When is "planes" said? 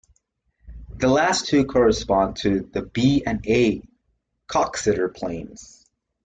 5.15-5.85